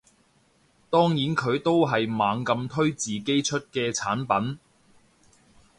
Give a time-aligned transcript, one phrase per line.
[0.89, 4.57] 當然佢都係猛咁推自己出嘅產品